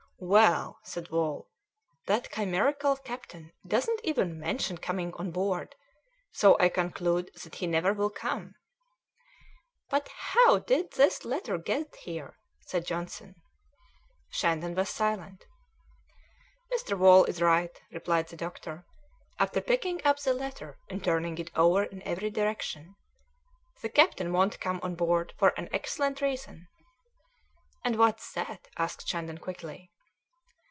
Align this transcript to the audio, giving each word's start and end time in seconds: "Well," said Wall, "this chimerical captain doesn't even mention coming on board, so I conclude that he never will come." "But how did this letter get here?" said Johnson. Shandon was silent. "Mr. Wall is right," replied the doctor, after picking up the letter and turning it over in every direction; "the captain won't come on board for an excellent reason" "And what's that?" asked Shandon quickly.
"Well," 0.23 0.77
said 0.83 1.09
Wall, 1.09 1.49
"this 2.05 2.27
chimerical 2.27 2.95
captain 2.95 3.53
doesn't 3.65 4.01
even 4.03 4.39
mention 4.39 4.77
coming 4.77 5.13
on 5.15 5.31
board, 5.31 5.75
so 6.31 6.55
I 6.59 6.69
conclude 6.69 7.31
that 7.43 7.55
he 7.55 7.65
never 7.65 7.91
will 7.91 8.11
come." 8.11 8.53
"But 9.89 10.09
how 10.09 10.59
did 10.59 10.91
this 10.91 11.25
letter 11.25 11.57
get 11.57 11.95
here?" 11.95 12.37
said 12.67 12.85
Johnson. 12.85 13.33
Shandon 14.29 14.75
was 14.75 14.89
silent. 14.91 15.47
"Mr. 16.71 16.95
Wall 16.95 17.23
is 17.23 17.41
right," 17.41 17.81
replied 17.91 18.27
the 18.27 18.37
doctor, 18.37 18.85
after 19.39 19.59
picking 19.59 20.05
up 20.05 20.19
the 20.19 20.35
letter 20.35 20.77
and 20.87 21.03
turning 21.03 21.39
it 21.39 21.49
over 21.55 21.85
in 21.85 22.03
every 22.03 22.29
direction; 22.29 22.95
"the 23.81 23.89
captain 23.89 24.31
won't 24.31 24.59
come 24.59 24.79
on 24.83 24.93
board 24.93 25.33
for 25.39 25.49
an 25.57 25.67
excellent 25.73 26.21
reason" 26.21 26.67
"And 27.83 27.97
what's 27.97 28.31
that?" 28.33 28.67
asked 28.77 29.07
Shandon 29.07 29.39
quickly. 29.39 29.87